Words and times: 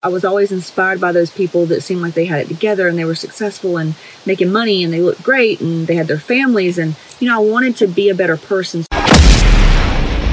I 0.00 0.10
was 0.10 0.24
always 0.24 0.52
inspired 0.52 1.00
by 1.00 1.10
those 1.10 1.32
people 1.32 1.66
that 1.66 1.80
seemed 1.80 2.02
like 2.02 2.14
they 2.14 2.26
had 2.26 2.38
it 2.38 2.46
together 2.46 2.86
and 2.86 2.96
they 2.96 3.04
were 3.04 3.16
successful 3.16 3.78
and 3.78 3.96
making 4.24 4.52
money 4.52 4.84
and 4.84 4.92
they 4.92 5.00
looked 5.00 5.24
great 5.24 5.60
and 5.60 5.88
they 5.88 5.96
had 5.96 6.06
their 6.06 6.20
families. 6.20 6.78
And, 6.78 6.94
you 7.18 7.26
know, 7.26 7.34
I 7.34 7.44
wanted 7.44 7.76
to 7.78 7.88
be 7.88 8.08
a 8.08 8.14
better 8.14 8.36
person. 8.36 8.84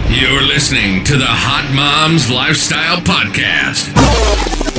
You're 0.07 0.43
listening 0.43 1.03
to 1.05 1.17
the 1.17 1.25
Hot 1.25 1.67
Moms 1.73 2.29
Lifestyle 2.29 2.97
Podcast. 2.97 3.91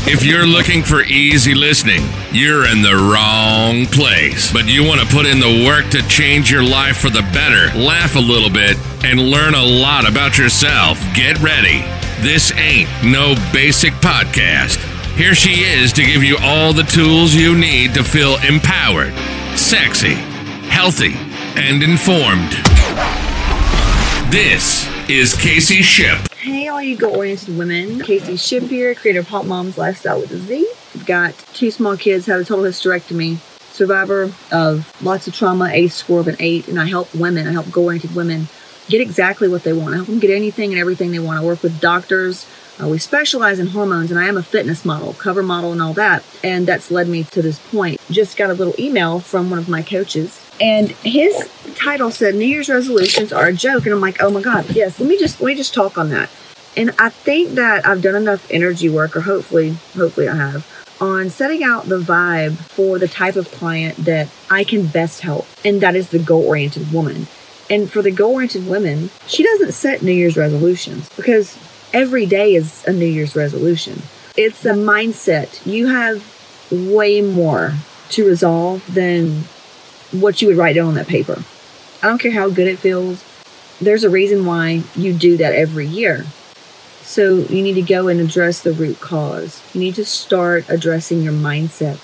If 0.06 0.24
you're 0.24 0.46
looking 0.46 0.84
for 0.84 1.02
easy 1.02 1.56
listening, 1.56 2.06
you're 2.30 2.70
in 2.70 2.80
the 2.80 2.94
wrong 2.94 3.86
place. 3.86 4.52
But 4.52 4.66
you 4.68 4.84
want 4.84 5.00
to 5.00 5.06
put 5.08 5.26
in 5.26 5.40
the 5.40 5.66
work 5.66 5.90
to 5.90 6.06
change 6.06 6.48
your 6.48 6.62
life 6.62 6.98
for 6.98 7.10
the 7.10 7.22
better, 7.34 7.76
laugh 7.76 8.14
a 8.14 8.20
little 8.20 8.50
bit, 8.50 8.76
and 9.04 9.18
learn 9.18 9.54
a 9.54 9.64
lot 9.64 10.08
about 10.08 10.38
yourself. 10.38 11.00
Get 11.12 11.40
ready. 11.40 11.82
This 12.20 12.50
ain't 12.52 12.88
no 13.04 13.34
basic 13.52 13.92
podcast. 13.94 14.78
Here 15.16 15.34
she 15.34 15.64
is 15.64 15.92
to 15.92 16.02
give 16.02 16.22
you 16.24 16.38
all 16.40 16.72
the 16.72 16.82
tools 16.82 17.34
you 17.34 17.54
need 17.54 17.92
to 17.92 18.02
feel 18.02 18.38
empowered, 18.38 19.12
sexy, 19.54 20.14
healthy, 20.70 21.12
and 21.60 21.82
informed. 21.82 22.52
This 24.32 24.88
is 25.10 25.34
Casey 25.34 25.82
Ship. 25.82 26.16
Hey, 26.38 26.68
all 26.68 26.80
you 26.80 26.96
goal-oriented 26.96 27.56
women. 27.56 28.00
Casey 28.00 28.36
Ship 28.36 28.62
here, 28.62 28.94
creator 28.94 29.20
of 29.20 29.28
Hot 29.28 29.44
Moms 29.44 29.76
Lifestyle 29.76 30.18
with 30.18 30.32
a 30.32 30.38
Z. 30.38 30.66
I've 30.94 31.04
got 31.04 31.36
two 31.52 31.70
small 31.70 31.98
kids, 31.98 32.24
had 32.24 32.40
a 32.40 32.44
total 32.46 32.64
hysterectomy, 32.64 33.36
survivor 33.72 34.32
of 34.50 34.90
lots 35.04 35.28
of 35.28 35.34
trauma, 35.34 35.66
a 35.66 35.88
score 35.88 36.20
of 36.20 36.28
an 36.28 36.36
8, 36.40 36.68
and 36.68 36.80
I 36.80 36.86
help 36.86 37.14
women, 37.14 37.46
I 37.46 37.52
help 37.52 37.70
goal-oriented 37.70 38.14
women 38.14 38.48
get 38.88 39.00
exactly 39.00 39.48
what 39.48 39.62
they 39.62 39.72
want. 39.72 39.94
I 39.94 39.96
help 39.96 40.08
them 40.08 40.18
get 40.18 40.30
anything 40.30 40.72
and 40.72 40.80
everything 40.80 41.10
they 41.10 41.18
want. 41.18 41.38
I 41.38 41.44
work 41.44 41.62
with 41.62 41.80
doctors. 41.80 42.46
Uh, 42.80 42.88
we 42.88 42.98
specialize 42.98 43.58
in 43.58 43.68
hormones, 43.68 44.10
and 44.10 44.20
I 44.20 44.28
am 44.28 44.36
a 44.36 44.42
fitness 44.42 44.84
model, 44.84 45.14
cover 45.14 45.42
model, 45.42 45.72
and 45.72 45.80
all 45.80 45.94
that. 45.94 46.22
And 46.44 46.66
that's 46.66 46.90
led 46.90 47.08
me 47.08 47.24
to 47.24 47.40
this 47.40 47.58
point. 47.70 48.00
Just 48.10 48.36
got 48.36 48.50
a 48.50 48.54
little 48.54 48.74
email 48.78 49.18
from 49.18 49.48
one 49.48 49.58
of 49.58 49.68
my 49.68 49.82
coaches, 49.82 50.44
and 50.60 50.90
his 50.90 51.48
title 51.74 52.10
said 52.10 52.34
New 52.34 52.44
Year's 52.44 52.68
resolutions 52.68 53.32
are 53.32 53.46
a 53.46 53.52
joke. 53.52 53.86
And 53.86 53.94
I'm 53.94 54.00
like, 54.00 54.22
oh 54.22 54.30
my 54.30 54.42
God, 54.42 54.68
yes, 54.70 55.00
let 55.00 55.08
me 55.08 55.18
just 55.18 55.40
let 55.40 55.46
me 55.46 55.54
just 55.54 55.72
talk 55.72 55.96
on 55.96 56.10
that. 56.10 56.28
And 56.76 56.94
I 56.98 57.08
think 57.08 57.52
that 57.52 57.86
I've 57.86 58.02
done 58.02 58.14
enough 58.14 58.46
energy 58.50 58.90
work, 58.90 59.16
or 59.16 59.22
hopefully, 59.22 59.76
hopefully 59.94 60.28
I 60.28 60.36
have, 60.36 60.66
on 61.00 61.30
setting 61.30 61.64
out 61.64 61.86
the 61.86 61.98
vibe 61.98 62.56
for 62.56 62.98
the 62.98 63.08
type 63.08 63.36
of 63.36 63.50
client 63.50 63.96
that 64.04 64.28
I 64.50 64.64
can 64.64 64.86
best 64.86 65.22
help. 65.22 65.46
And 65.64 65.80
that 65.80 65.96
is 65.96 66.10
the 66.10 66.18
goal 66.18 66.46
oriented 66.46 66.92
woman. 66.92 67.26
And 67.68 67.90
for 67.90 68.02
the 68.02 68.22
oriented 68.22 68.68
women, 68.68 69.10
she 69.26 69.42
doesn't 69.42 69.72
set 69.72 70.02
New 70.02 70.12
Year's 70.12 70.36
resolutions 70.36 71.08
because 71.16 71.58
every 71.92 72.26
day 72.26 72.54
is 72.54 72.84
a 72.86 72.92
New 72.92 73.06
Year's 73.06 73.34
resolution. 73.34 74.02
It's 74.36 74.64
a 74.64 74.72
mindset. 74.72 75.64
You 75.66 75.88
have 75.88 76.22
way 76.70 77.20
more 77.20 77.74
to 78.10 78.26
resolve 78.26 78.84
than 78.92 79.44
what 80.12 80.40
you 80.40 80.48
would 80.48 80.56
write 80.56 80.74
down 80.76 80.88
on 80.88 80.94
that 80.94 81.08
paper. 81.08 81.42
I 82.02 82.08
don't 82.08 82.20
care 82.20 82.32
how 82.32 82.50
good 82.50 82.68
it 82.68 82.78
feels. 82.78 83.24
There's 83.80 84.04
a 84.04 84.10
reason 84.10 84.46
why 84.46 84.82
you 84.94 85.12
do 85.12 85.36
that 85.38 85.54
every 85.54 85.86
year. 85.86 86.24
So 87.02 87.36
you 87.36 87.62
need 87.62 87.74
to 87.74 87.82
go 87.82 88.08
and 88.08 88.20
address 88.20 88.62
the 88.62 88.72
root 88.72 89.00
cause. 89.00 89.62
You 89.74 89.80
need 89.80 89.94
to 89.96 90.04
start 90.04 90.68
addressing 90.68 91.22
your 91.22 91.32
mindset. 91.32 92.00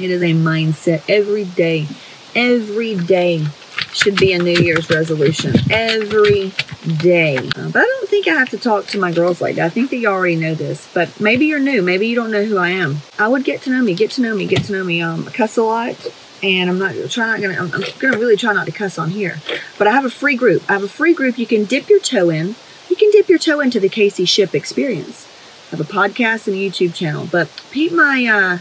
It 0.00 0.10
is 0.10 0.22
a 0.22 0.32
mindset 0.32 1.02
every 1.08 1.44
day. 1.44 1.86
Every 2.34 2.96
day 2.96 3.46
should 3.94 4.16
be 4.16 4.32
a 4.32 4.38
New 4.38 4.60
Year's 4.60 4.90
resolution 4.90 5.54
every 5.70 6.52
day. 6.98 7.38
But 7.38 7.76
I 7.76 7.84
don't 7.84 8.08
think 8.08 8.28
I 8.28 8.34
have 8.34 8.50
to 8.50 8.58
talk 8.58 8.86
to 8.88 8.98
my 8.98 9.12
girls 9.12 9.40
like 9.40 9.56
that. 9.56 9.66
I 9.66 9.68
think 9.68 9.92
you 9.92 10.08
already 10.08 10.36
know 10.36 10.54
this, 10.54 10.88
but 10.92 11.18
maybe 11.20 11.46
you're 11.46 11.60
new. 11.60 11.80
Maybe 11.80 12.08
you 12.08 12.16
don't 12.16 12.30
know 12.30 12.44
who 12.44 12.58
I 12.58 12.70
am. 12.70 12.98
I 13.18 13.28
would 13.28 13.44
get 13.44 13.62
to 13.62 13.70
know 13.70 13.82
me, 13.82 13.94
get 13.94 14.10
to 14.12 14.22
know 14.22 14.34
me, 14.34 14.46
get 14.46 14.64
to 14.64 14.72
know 14.72 14.84
me. 14.84 15.00
Um, 15.00 15.26
I 15.28 15.30
cuss 15.30 15.56
a 15.56 15.62
lot, 15.62 15.96
and 16.42 16.68
I'm 16.68 16.78
not 16.78 16.94
try 17.10 17.26
not 17.26 17.40
gonna. 17.40 17.54
I'm, 17.54 17.72
I'm 17.72 17.84
gonna 17.98 18.18
really 18.18 18.36
try 18.36 18.52
not 18.52 18.66
to 18.66 18.72
cuss 18.72 18.98
on 18.98 19.10
here. 19.10 19.40
But 19.78 19.86
I 19.86 19.92
have 19.92 20.04
a 20.04 20.10
free 20.10 20.36
group. 20.36 20.68
I 20.68 20.74
have 20.74 20.82
a 20.82 20.88
free 20.88 21.14
group 21.14 21.38
you 21.38 21.46
can 21.46 21.64
dip 21.64 21.88
your 21.88 22.00
toe 22.00 22.30
in. 22.30 22.56
You 22.90 22.96
can 22.96 23.10
dip 23.10 23.28
your 23.28 23.38
toe 23.38 23.60
into 23.60 23.80
the 23.80 23.88
Casey 23.88 24.24
Ship 24.24 24.54
experience. 24.54 25.28
I 25.68 25.76
have 25.76 25.80
a 25.80 25.90
podcast 25.90 26.46
and 26.46 26.56
a 26.56 26.58
YouTube 26.58 26.94
channel, 26.94 27.28
but 27.30 27.48
peep 27.70 27.92
my 27.92 28.26
uh, 28.26 28.58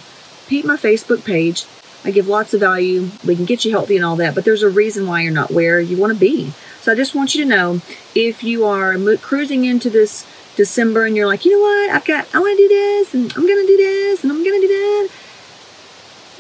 peep 0.48 0.66
my 0.66 0.78
Facebook 0.78 1.26
page 1.26 1.66
I 2.06 2.12
give 2.12 2.28
lots 2.28 2.54
of 2.54 2.60
value. 2.60 3.10
We 3.26 3.36
can 3.36 3.46
get 3.46 3.64
you 3.64 3.72
healthy 3.72 3.96
and 3.96 4.04
all 4.04 4.16
that, 4.18 4.36
but 4.36 4.46
there's 4.46 4.64
a 4.64 4.70
reason 4.70 5.08
why 5.08 5.22
you're 5.22 5.32
not 5.32 5.52
where 5.52 5.80
you 5.80 5.98
want 5.98 6.14
to 6.14 6.20
be. 6.20 6.52
So 6.82 6.92
I 6.92 6.96
just 6.96 7.16
want 7.16 7.34
you 7.34 7.44
to 7.44 7.50
know 7.50 7.82
if 8.14 8.44
you 8.44 8.66
are 8.66 8.98
mo- 8.98 9.18
cruising 9.18 9.64
into 9.64 9.90
this 9.90 10.26
December 10.56 11.06
and 11.06 11.16
you're 11.16 11.28
like, 11.28 11.46
you 11.46 11.52
know 11.52 11.62
what, 11.62 11.90
I've 11.92 12.06
got, 12.06 12.28
I 12.36 12.40
want 12.40 12.58
to 12.58 12.68
do 12.68 12.68
this 12.68 13.14
and 13.14 13.34
I'm 13.36 13.48
going 13.48 13.66
to 13.66 13.68
do 13.68 13.78
this 13.78 14.24
and 14.24 14.32
I'm 14.32 14.44
going 14.44 14.62
to 14.62 14.68
do 14.68 14.74
that. 14.74 15.10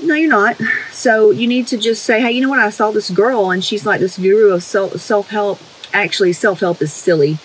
No, 0.03 0.15
you're 0.15 0.29
not. 0.29 0.57
So 0.91 1.31
you 1.31 1.47
need 1.47 1.67
to 1.67 1.77
just 1.77 2.03
say, 2.03 2.19
hey, 2.19 2.31
you 2.31 2.41
know 2.41 2.49
what, 2.49 2.59
I 2.59 2.69
saw 2.69 2.91
this 2.91 3.09
girl 3.09 3.51
and 3.51 3.63
she's 3.63 3.85
like 3.85 3.99
this 3.99 4.17
guru 4.17 4.51
of 4.51 4.63
self 4.63 5.29
help. 5.29 5.59
Actually, 5.93 6.33
self 6.33 6.59
help 6.59 6.81
is 6.81 6.91
silly. 6.91 7.37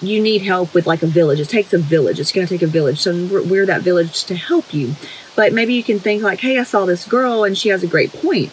You 0.00 0.22
need 0.22 0.42
help 0.42 0.74
with 0.74 0.86
like 0.86 1.02
a 1.02 1.06
village. 1.06 1.40
It 1.40 1.48
takes 1.48 1.72
a 1.72 1.78
village. 1.78 2.20
It's 2.20 2.32
going 2.32 2.46
to 2.46 2.52
take 2.52 2.62
a 2.62 2.70
village. 2.70 3.00
So 3.00 3.12
we're 3.26 3.66
that 3.66 3.82
village 3.82 4.24
to 4.24 4.36
help 4.36 4.72
you. 4.72 4.94
But 5.34 5.52
maybe 5.52 5.74
you 5.74 5.82
can 5.82 5.98
think 5.98 6.22
like, 6.22 6.40
hey, 6.40 6.58
I 6.58 6.62
saw 6.64 6.84
this 6.84 7.06
girl 7.06 7.44
and 7.44 7.56
she 7.56 7.68
has 7.70 7.82
a 7.82 7.88
great 7.88 8.12
point. 8.12 8.52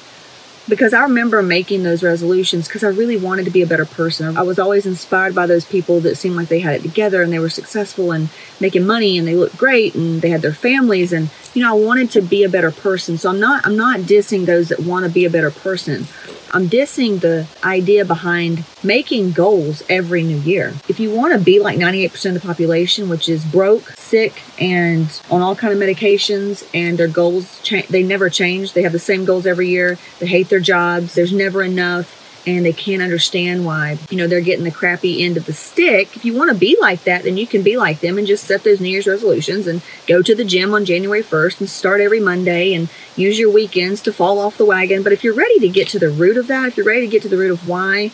Because 0.68 0.96
I 0.96 1.04
remember 1.04 1.44
making 1.44 1.84
those 1.84 2.02
resolutions 2.02 2.68
because 2.68 2.84
I 2.84 2.88
really 2.88 3.18
wanted 3.18 3.46
to 3.46 3.52
be 3.52 3.62
a 3.62 3.68
better 3.68 3.86
person. 3.86 4.36
I 4.36 4.42
was 4.42 4.58
always 4.58 4.88
inspired 4.88 5.36
by 5.36 5.46
those 5.46 5.64
people 5.64 6.00
that 6.00 6.16
seemed 6.16 6.36
like 6.36 6.48
they 6.48 6.60
had 6.60 6.76
it 6.76 6.82
together 6.82 7.22
and 7.22 7.32
they 7.32 7.38
were 7.38 7.50
successful 7.50 8.12
and 8.12 8.30
making 8.60 8.88
money 8.88 9.16
and 9.16 9.28
they 9.28 9.36
looked 9.36 9.58
great 9.58 9.94
and 9.94 10.24
they 10.24 10.30
had 10.30 10.42
their 10.42 10.54
families 10.54 11.14
and 11.14 11.30
you 11.54 11.62
know, 11.62 11.70
I 11.70 11.80
wanted 11.80 12.12
to 12.12 12.22
be 12.22 12.44
a 12.44 12.50
better 12.50 12.72
person. 12.72 13.18
So 13.18 13.30
I'm 13.30 13.40
not 13.40 13.66
I'm 13.66 13.78
not 13.78 14.02
dissing 14.02 14.46
those 14.46 14.70
that 14.70 14.80
want 14.80 15.06
to 15.06 15.12
be 15.12 15.26
a 15.26 15.30
better 15.30 15.52
person. 15.52 16.08
I'm 16.56 16.70
dissing 16.70 17.20
the 17.20 17.48
idea 17.66 18.06
behind 18.06 18.64
making 18.82 19.34
goals 19.34 19.84
every 19.90 20.24
new 20.24 20.38
year. 20.38 20.74
If 20.88 21.02
you 21.02 21.12
want 21.12 21.34
to 21.34 21.40
be 21.40 21.60
like 21.60 21.78
98% 21.78 22.28
of 22.28 22.34
the 22.34 22.40
population, 22.40 23.10
which 23.10 23.28
is 23.28 23.44
broke, 23.44 23.90
sick, 23.98 24.42
and 24.58 25.08
on 25.30 25.42
all 25.42 25.58
kind 25.58 25.74
of 25.74 25.80
medications, 25.80 26.66
and 26.74 26.98
their 26.98 27.10
goals 27.10 27.60
cha- 27.62 27.82
they 27.90 28.04
never 28.04 28.30
change. 28.30 28.72
They 28.72 28.84
have 28.84 28.94
the 28.94 29.00
same 29.00 29.26
goals 29.26 29.46
every 29.46 29.68
year. 29.68 29.98
They 30.20 30.28
hate 30.28 30.48
their 30.48 30.62
jobs. 30.62 31.14
There's 31.14 31.34
never 31.34 31.62
enough 31.62 32.25
and 32.48 32.66
they 32.66 32.74
can't 32.74 33.02
understand 33.02 33.66
why, 33.66 33.98
you 34.10 34.18
know, 34.18 34.28
they're 34.28 34.42
getting 34.42 34.66
the 34.66 34.72
crappy 34.72 35.24
end 35.24 35.38
of 35.38 35.46
the 35.46 35.54
stick. 35.54 36.16
If 36.16 36.26
you 36.26 36.36
want 36.36 36.52
to 36.52 36.58
be 36.58 36.78
like 36.80 37.04
that, 37.04 37.24
then 37.24 37.38
you 37.38 37.48
can 37.48 37.64
be 37.64 37.78
like 37.78 38.02
them 38.02 38.18
and 38.18 38.28
just 38.28 38.44
set 38.44 38.64
those 38.64 38.80
New 38.80 38.90
Year's 38.90 39.08
resolutions 39.08 39.68
and 39.68 39.82
go 40.08 40.22
to 40.22 40.36
the 40.36 40.46
gym 40.46 40.74
on 40.74 40.86
January 40.86 41.24
1st 41.24 41.62
and 41.62 41.70
start 41.70 42.02
every 42.02 42.20
Monday 42.20 42.74
and 42.74 42.90
use 43.16 43.40
your 43.40 43.50
weekends 43.52 44.02
to 44.02 44.14
fall 44.14 44.40
off 44.40 44.58
the 44.58 44.66
wagon. 44.66 45.02
But 45.02 45.14
if 45.14 45.24
you're 45.24 45.34
ready 45.34 45.60
to 45.60 45.70
get 45.70 45.88
to 45.90 46.00
the 46.00 46.10
root 46.10 46.38
of 46.38 46.48
that, 46.48 46.68
if 46.68 46.78
you're 46.78 46.86
ready 46.86 47.02
to 47.02 47.12
get 47.12 47.24
to 47.24 47.30
the 47.30 47.38
root 47.38 47.52
of 47.52 47.68
why, 47.68 48.12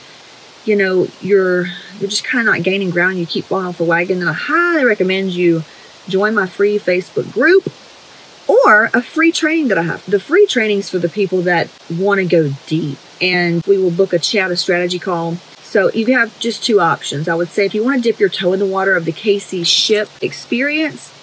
you 0.66 0.76
know, 0.76 1.08
you're 1.20 1.66
you're 2.00 2.10
just 2.10 2.24
kind 2.24 2.48
of 2.48 2.54
not 2.54 2.64
gaining 2.64 2.90
ground, 2.90 3.18
you 3.18 3.26
keep 3.26 3.46
falling 3.46 3.66
off 3.66 3.78
the 3.78 3.84
wagon, 3.84 4.20
then 4.20 4.28
I 4.28 4.34
highly 4.34 4.86
recommend 4.86 5.32
you 5.32 5.64
join 6.08 6.34
my 6.34 6.46
free 6.48 6.80
Facebook 6.80 7.32
group 7.34 7.72
or 8.52 8.90
a 8.94 9.02
free 9.02 9.32
training 9.32 9.70
that 9.70 9.78
I 9.78 9.84
have. 9.84 10.06
The 10.06 10.20
free 10.20 10.46
trainings 10.46 10.90
for 10.90 11.00
the 11.00 11.10
people 11.10 11.42
that 11.44 11.70
want 11.90 12.20
to 12.20 12.26
go 12.26 12.54
deep 12.68 12.98
and 13.22 13.64
we 13.66 13.78
will 13.78 13.92
book 13.92 14.14
a 14.14 14.20
chat, 14.20 14.52
a 14.52 14.58
strategy 14.58 15.00
call. 15.00 15.36
So 15.64 15.92
you 15.92 16.18
have 16.18 16.38
just 16.40 16.64
two 16.64 16.82
options. 16.82 17.30
I 17.30 17.36
would 17.36 17.50
say 17.50 17.66
if 17.66 17.74
you 17.74 17.84
want 17.84 18.04
to 18.04 18.10
dip 18.10 18.20
your 18.20 18.30
toe 18.30 18.54
in 18.54 18.60
the 18.60 18.66
water 18.66 18.96
of 18.96 19.06
the 19.06 19.12
Casey 19.12 19.64
ship 19.64 20.10
experience, 20.22 21.14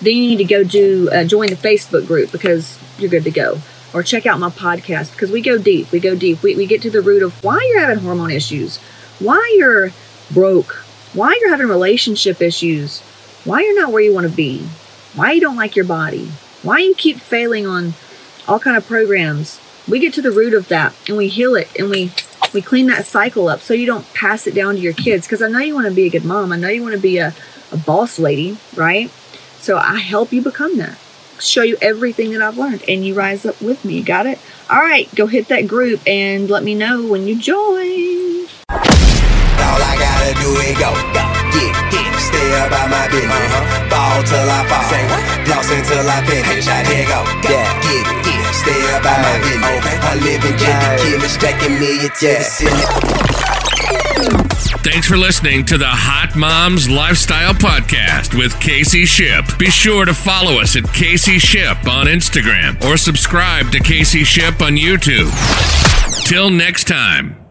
then 0.00 0.16
you 0.16 0.30
need 0.30 0.38
to 0.38 0.44
go 0.44 0.64
do 0.64 1.10
uh, 1.12 1.24
join 1.24 1.48
the 1.48 1.56
Facebook 1.56 2.06
group 2.06 2.32
because 2.32 2.78
you're 2.98 3.10
good 3.10 3.24
to 3.24 3.30
go. 3.30 3.60
Or 3.92 4.02
check 4.02 4.24
out 4.24 4.38
my 4.38 4.48
podcast 4.48 5.12
because 5.12 5.30
we 5.30 5.42
go 5.42 5.58
deep. 5.58 5.92
We 5.92 6.00
go 6.00 6.16
deep. 6.16 6.42
We, 6.42 6.56
we 6.56 6.64
get 6.64 6.80
to 6.82 6.90
the 6.90 7.02
root 7.02 7.22
of 7.22 7.44
why 7.44 7.60
you're 7.70 7.80
having 7.80 8.02
hormone 8.02 8.30
issues, 8.30 8.78
why 9.18 9.54
you're 9.58 9.90
broke, 10.30 10.72
why 11.12 11.36
you're 11.38 11.50
having 11.50 11.68
relationship 11.68 12.40
issues, 12.40 13.02
why 13.44 13.60
you're 13.60 13.78
not 13.78 13.92
where 13.92 14.00
you 14.00 14.14
want 14.14 14.26
to 14.26 14.34
be, 14.34 14.62
why 15.14 15.32
you 15.32 15.42
don't 15.42 15.56
like 15.56 15.76
your 15.76 15.84
body, 15.84 16.30
why 16.62 16.78
you 16.78 16.94
keep 16.94 17.18
failing 17.18 17.66
on 17.66 17.94
all 18.46 18.58
kind 18.58 18.76
of 18.76 18.86
programs? 18.86 19.60
We 19.88 19.98
get 19.98 20.14
to 20.14 20.22
the 20.22 20.30
root 20.30 20.54
of 20.54 20.68
that 20.68 20.94
and 21.08 21.16
we 21.16 21.28
heal 21.28 21.54
it 21.54 21.68
and 21.78 21.90
we 21.90 22.12
we 22.54 22.62
clean 22.62 22.86
that 22.86 23.06
cycle 23.06 23.48
up 23.48 23.60
so 23.60 23.74
you 23.74 23.86
don't 23.86 24.12
pass 24.14 24.46
it 24.46 24.54
down 24.54 24.74
to 24.74 24.80
your 24.80 24.92
kids. 24.92 25.26
Because 25.26 25.42
i 25.42 25.48
know 25.48 25.58
you 25.58 25.74
want 25.74 25.88
to 25.88 25.94
be 25.94 26.06
a 26.06 26.10
good 26.10 26.24
mom. 26.24 26.52
I 26.52 26.56
know 26.56 26.68
you 26.68 26.82
want 26.82 26.94
to 26.94 27.00
be 27.00 27.18
a, 27.18 27.34
a 27.70 27.76
boss 27.76 28.18
lady 28.18 28.56
right? 28.76 29.10
So 29.58 29.76
i 29.76 29.98
help 29.98 30.32
you 30.32 30.42
become 30.42 30.78
that. 30.78 30.98
Show 31.40 31.62
you 31.62 31.76
everything 31.82 32.30
that 32.32 32.42
i've 32.42 32.58
learned 32.58 32.84
and 32.88 33.04
you 33.04 33.14
rise 33.14 33.44
up 33.44 33.60
with 33.60 33.84
me. 33.84 34.02
Got 34.02 34.26
it? 34.26 34.38
All 34.70 34.80
right 34.80 35.12
go 35.14 35.26
hit 35.26 35.48
that 35.48 35.66
group 35.66 36.00
and 36.06 36.48
let 36.48 36.62
me 36.62 36.74
know 36.74 37.04
when 37.06 37.26
you 37.26 37.38
join. 37.38 38.46
All 38.68 39.80
i 39.82 39.96
gotta 39.98 40.40
do 40.40 40.50
is 40.60 40.78
go, 40.78 41.12
go 41.12 41.31
about 42.52 42.88
my 42.92 43.08
business. 43.08 43.32
Uh-huh. 43.32 43.88
Ball 43.88 44.22
till 44.28 44.48
I 44.48 44.60
fall. 44.68 44.84
Say 44.88 45.02
what? 45.08 45.22
Until 45.72 46.04
I 46.04 46.20
finish. 46.26 46.66
Here 46.68 47.06
go. 47.08 47.24
Yeah. 47.48 47.64
Get 47.80 48.04
it. 48.04 48.18
Get 48.24 48.36
it. 48.36 48.54
Stay 48.54 48.80
about 48.92 49.18
my 49.24 49.36
business. 49.40 49.80
Okay. 49.80 49.96
I 49.96 50.14
live 50.20 50.44
in 50.44 51.28
stacking 51.28 51.80
me. 51.80 51.92
Thanks 54.82 55.06
for 55.06 55.16
listening 55.16 55.64
to 55.66 55.78
the 55.78 55.86
Hot 55.86 56.36
Moms 56.36 56.90
Lifestyle 56.90 57.54
Podcast 57.54 58.36
with 58.36 58.58
Casey 58.60 59.06
Ship. 59.06 59.44
Be 59.58 59.70
sure 59.70 60.04
to 60.04 60.12
follow 60.12 60.60
us 60.60 60.76
at 60.76 60.84
Casey 60.92 61.38
Ship 61.38 61.76
on 61.86 62.06
Instagram 62.06 62.82
or 62.84 62.96
subscribe 62.96 63.70
to 63.72 63.80
Casey 63.80 64.24
Ship 64.24 64.60
on 64.60 64.72
YouTube. 64.72 65.30
Till 66.26 66.50
next 66.50 66.88
time. 66.88 67.41